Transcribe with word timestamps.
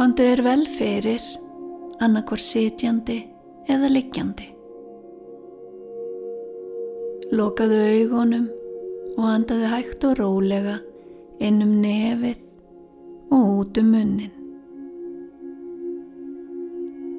Kondu 0.00 0.24
er 0.24 0.40
vel 0.40 0.62
fyrir, 0.64 1.20
annarkor 2.00 2.40
sitjandi 2.40 3.18
eða 3.68 3.90
liggjandi. 3.92 4.46
Lokaðu 7.36 7.82
augunum 7.98 8.46
og 9.18 9.28
andaðu 9.28 9.68
hægt 9.74 10.08
og 10.08 10.16
rólega 10.22 10.78
inn 11.44 11.60
um 11.66 11.76
nefið 11.84 12.40
og 13.28 13.44
út 13.58 13.84
um 13.84 13.92
munnin. 13.92 14.32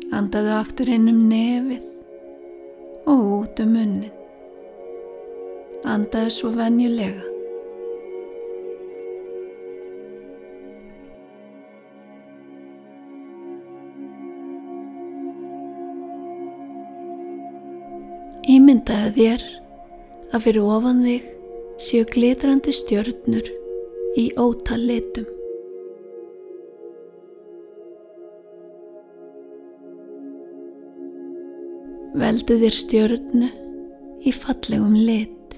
Andaðu 0.10 0.58
aftur 0.58 0.90
inn 0.98 1.06
um 1.14 1.24
nefið 1.30 1.86
og 3.06 3.28
út 3.44 3.62
um 3.62 3.76
munnin. 3.78 4.16
Andaðu 5.86 6.34
svo 6.34 6.58
venjulega. 6.58 7.31
Ímyndaðu 18.52 19.12
þér 19.16 19.44
að 20.36 20.42
fyrir 20.44 20.66
ofan 20.68 20.98
þig 21.06 21.28
séu 21.80 22.06
glitrandi 22.10 22.72
stjörnur 22.76 23.46
í 24.20 24.26
ótal 24.36 24.80
litum. 24.90 25.28
Veldu 32.22 32.58
þér 32.60 32.76
stjörnu 32.76 33.52
í 34.28 34.34
fallegum 34.36 34.98
lit. 35.00 35.56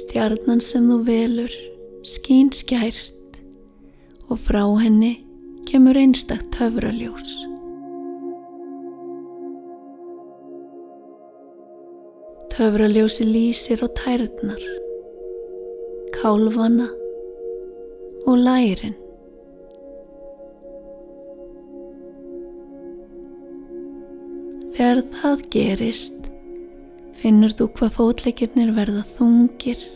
Stjarnan 0.00 0.64
sem 0.64 0.90
þú 0.90 0.98
velur 1.06 1.54
skín 2.06 2.50
skært 2.50 3.38
og 4.26 4.42
frá 4.42 4.64
henni 4.82 5.25
kemur 5.66 5.98
einstakt 5.98 6.54
höfraljós. 6.60 7.32
Töfraljósi 12.54 13.26
lýsir 13.26 13.82
á 13.84 13.88
tærnar, 13.98 14.62
kálvana 16.14 16.86
og 18.26 18.38
lærin. 18.46 18.96
Þegar 24.76 25.02
það 25.18 25.44
gerist, 25.52 26.18
finnur 27.20 27.52
þú 27.58 27.70
hvað 27.76 27.94
fótleikirnir 27.98 28.74
verða 28.76 29.04
þungir 29.18 29.86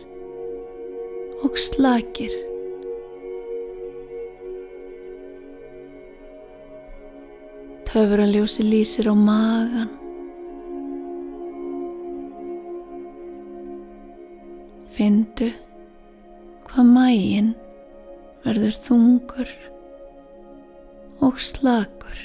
og 1.44 1.56
slakir. 1.56 2.49
Töfraljósi 7.90 8.62
lýsir 8.62 9.08
á 9.10 9.14
magan, 9.18 9.90
Findu 14.94 15.48
hvað 16.68 16.86
mægin 16.86 17.48
verður 18.44 18.78
þungur 18.84 19.50
og 21.26 21.42
slakur. 21.42 22.22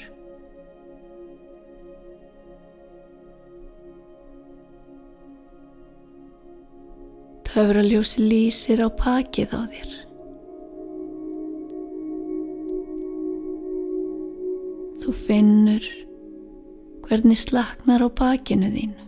Töfraljósi 7.50 8.22
lýsir 8.22 8.86
á 8.86 8.88
pakið 9.02 9.58
á 9.58 9.66
þér. 9.66 10.05
Finnur 15.26 15.82
hvernig 17.06 17.38
slaknar 17.38 18.02
á 18.02 18.08
pakinu 18.10 18.70
þínu. 18.70 19.02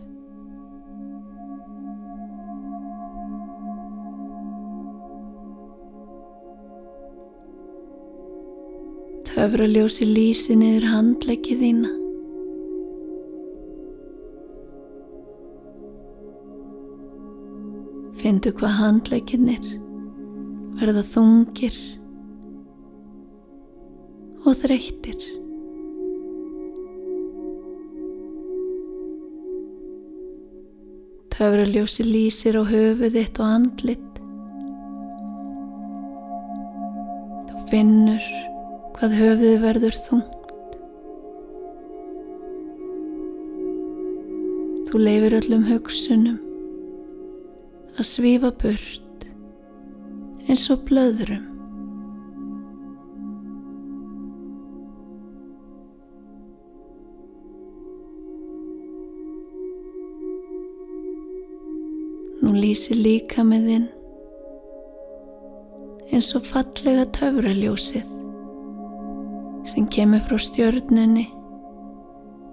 Töfraljósi 9.29 10.07
lýsi 10.09 10.57
niður 10.59 10.89
handleggi 10.91 11.55
þína. 11.59 11.91
Findu 18.19 18.51
hvað 18.59 18.75
handlegginir 18.81 19.69
verða 20.79 21.05
þungir 21.13 21.77
og 24.43 24.57
þreyttir. 24.59 25.48
Töfraljósi 31.39 32.03
lýsir 32.03 32.57
á 32.59 32.67
höfuð 32.67 33.13
þitt 33.15 33.37
og 33.39 33.47
andlit. 33.47 34.17
Þú 37.47 37.61
finnur 37.69 38.25
hvað 38.97 39.15
höfuð 39.21 39.53
verður 39.63 39.99
þungt. 40.03 40.49
Þú 44.89 45.01
leifir 45.05 45.37
öllum 45.39 45.63
hugsunum 45.69 46.41
að 47.95 48.09
svífa 48.11 48.51
burt 48.59 49.29
eins 50.43 50.67
og 50.75 50.83
blöðrum. 50.91 51.58
Nú 62.59 62.65
lýsi 62.67 62.91
líka 62.91 63.39
með 63.47 63.67
þinn 63.69 63.83
eins 66.11 66.27
og 66.35 66.43
fallega 66.43 67.05
töfraljósið 67.15 68.09
sem 69.71 69.87
kemur 69.95 70.25
frá 70.25 70.35
stjörnunni 70.43 71.23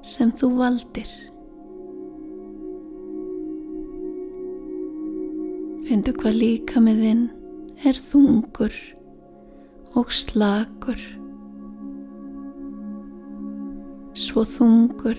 sem 0.06 0.31
þú 0.31 0.53
valdir. 0.62 1.11
Findu 5.91 6.15
hvað 6.22 6.39
líka 6.39 6.87
með 6.87 7.03
þinn 7.09 7.28
er 7.83 8.03
þungur 8.15 8.81
og 9.99 10.19
slakur. 10.22 11.06
Svo 14.15 14.47
þungur 14.55 15.19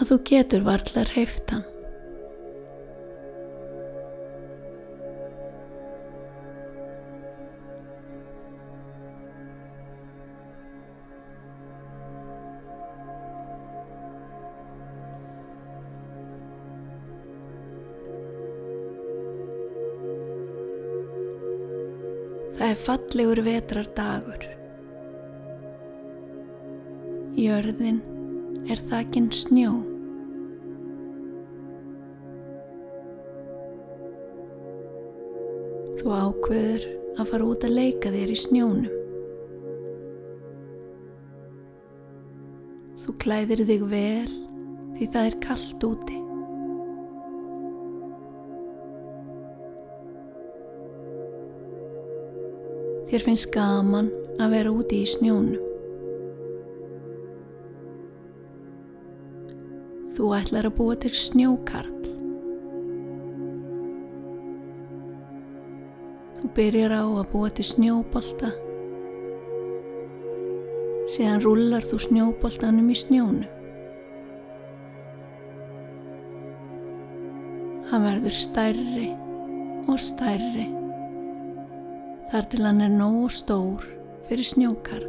að 0.00 0.08
þú 0.16 0.24
getur 0.34 0.72
varla 0.74 1.12
hreiftan. 1.14 1.62
Það 22.60 22.72
er 22.74 22.80
fallegur 22.84 23.38
vetrar 23.40 23.86
dagur. 23.96 24.42
Jörðin 27.40 28.02
er 28.68 28.82
þakkinn 28.90 29.30
snjó. 29.32 29.70
Þú 35.96 36.12
ákveður 36.18 36.86
að 37.16 37.32
fara 37.32 37.48
út 37.48 37.64
að 37.64 37.76
leika 37.80 38.12
þér 38.12 38.36
í 38.36 38.40
snjónum. 38.44 38.96
Þú 43.00 43.20
klæðir 43.24 43.68
þig 43.72 43.92
vel 43.96 44.32
því 44.98 45.14
það 45.14 45.30
er 45.30 45.44
kallt 45.48 45.92
úti. 45.94 46.26
Þér 53.10 53.24
finnst 53.26 53.48
gaman 53.50 54.06
að 54.38 54.52
vera 54.54 54.70
úti 54.70 55.00
í 55.02 55.06
snjónum. 55.10 55.58
Þú 60.14 60.30
ætlar 60.36 60.68
að 60.68 60.76
búa 60.78 60.94
til 61.02 61.10
snjókarl. 61.18 61.90
Þú 66.38 66.52
byrjar 66.54 66.94
á 66.94 67.02
að 67.02 67.28
búa 67.34 67.50
til 67.50 67.66
snjóbolta. 67.66 68.54
Síðan 71.10 71.42
rullar 71.42 71.90
þú 71.90 72.04
snjóboltanum 72.06 72.94
í 72.94 73.00
snjónu. 73.02 73.46
Hann 77.90 78.06
verður 78.06 78.44
stærri 78.46 79.16
og 79.90 79.98
stærri 79.98 80.70
Þar 82.30 82.44
til 82.46 82.62
hann 82.62 82.78
er 82.84 82.92
nógu 82.94 83.26
stór 83.34 83.82
fyrir 84.28 84.46
snjókarl. 84.46 85.08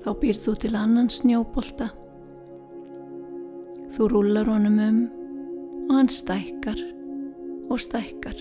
Þá 0.00 0.08
býrð 0.22 0.46
þú 0.46 0.54
til 0.62 0.70
annan 0.80 1.10
snjóbolta. 1.12 1.90
Þú 3.92 4.08
rúlar 4.14 4.48
honum 4.48 4.80
um 4.86 5.02
og 5.90 5.96
hann 5.98 6.08
stækkar 6.08 6.80
og 7.68 7.76
stækkar. 7.84 8.40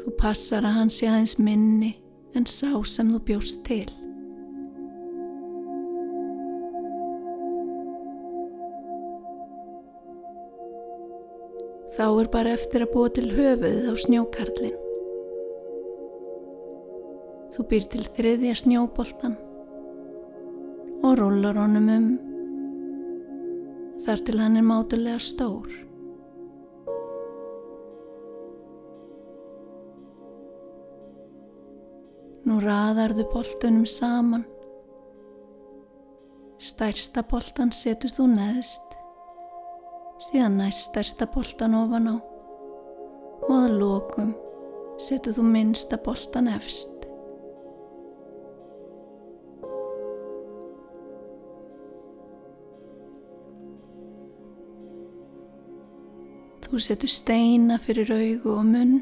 Þú 0.00 0.16
passar 0.16 0.64
að 0.64 0.78
hann 0.80 0.96
sé 0.96 1.12
aðeins 1.12 1.36
minni 1.36 1.98
en 2.32 2.48
sá 2.48 2.72
sem 2.88 3.12
þú 3.12 3.28
bjóst 3.28 3.68
til. 3.68 3.90
Þá 11.92 12.04
er 12.08 12.28
bara 12.32 12.54
eftir 12.56 12.86
að 12.86 12.92
búa 12.94 13.12
til 13.12 13.28
höfuðið 13.36 13.88
á 13.92 13.94
snjókarlinn. 14.06 14.78
Þú 17.52 17.64
býr 17.68 17.88
til 17.92 18.04
þriðja 18.16 18.54
snjóboltan 18.62 19.34
og 21.02 21.18
rúlar 21.18 21.58
honum 21.60 21.88
um 21.92 22.06
þar 24.06 24.22
til 24.26 24.38
hann 24.40 24.56
er 24.56 24.64
mátulega 24.66 25.20
stór. 25.20 25.68
Nú 32.48 32.56
raðarðu 32.64 33.28
boltunum 33.30 33.84
saman. 33.86 34.42
Stærsta 36.62 37.22
boltan 37.26 37.70
setur 37.74 38.10
þú 38.16 38.26
neðst, 38.32 38.91
síðan 40.32 40.54
næst 40.56 40.86
stærsta 40.86 41.26
boltan 41.28 41.74
ofan 41.76 42.06
á 42.08 42.16
og 42.16 43.50
að 43.52 43.72
lokum 43.82 44.30
setur 44.96 45.34
þú 45.36 45.42
minnsta 45.44 45.98
boltan 46.00 46.46
efst. 46.48 47.02
Þú 56.64 56.80
setur 56.80 57.12
steina 57.12 57.76
fyrir 57.76 58.14
augu 58.16 58.54
og 58.54 58.64
munn 58.70 58.94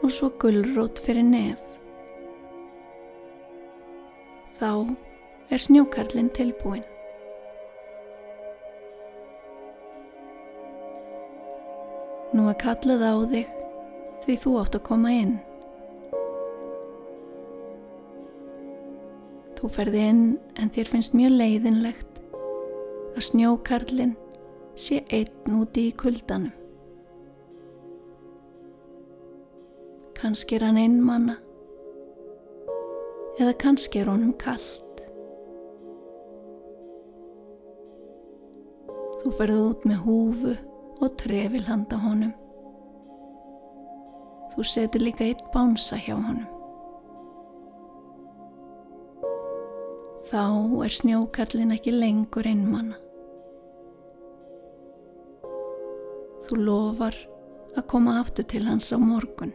og 0.00 0.08
svo 0.08 0.30
gullrót 0.40 1.02
fyrir 1.04 1.28
nef. 1.28 1.60
Þá 4.56 4.72
er 5.52 5.60
snjókarlinn 5.68 6.32
tilbúin. 6.32 6.91
Nú 12.32 12.46
er 12.48 12.56
kallað 12.56 13.02
á 13.04 13.12
þig 13.28 13.48
því 14.22 14.36
þú 14.40 14.52
átt 14.62 14.76
að 14.78 14.86
koma 14.86 15.10
inn. 15.12 15.34
Þú 19.58 19.68
ferði 19.74 20.04
inn 20.08 20.22
en 20.56 20.72
þér 20.72 20.90
finnst 20.94 21.16
mjög 21.18 21.36
leiðinlegt 21.36 22.22
að 23.12 23.26
snjókarlinn 23.28 24.16
sé 24.80 25.02
einn 25.12 25.60
úti 25.60 25.90
í 25.90 25.92
kuldanum. 25.92 26.56
Kanski 30.16 30.56
er 30.56 30.64
hann 30.70 30.80
einmanna 30.80 31.36
eða 33.36 33.58
kannski 33.60 34.00
er 34.00 34.08
honum 34.08 34.32
kallt. 34.40 35.04
Þú 39.20 39.36
ferðu 39.36 39.64
út 39.68 39.90
með 39.92 40.04
húfu 40.08 40.58
og 41.02 41.16
trefil 41.18 41.66
handa 41.66 41.98
honum. 41.98 42.32
Þú 44.52 44.66
setur 44.68 45.02
líka 45.02 45.26
eitt 45.26 45.42
bánsa 45.54 45.98
hjá 45.98 46.14
honum. 46.14 46.48
Þá 50.32 50.44
er 50.86 50.94
snjókarlin 50.96 51.74
ekki 51.74 51.94
lengur 51.94 52.46
einmanna. 52.48 52.98
Þú 56.46 56.60
lofar 56.66 57.16
að 57.76 57.88
koma 57.90 58.18
aftur 58.20 58.46
til 58.48 58.64
hans 58.68 58.92
á 58.92 58.98
morgun. 59.00 59.54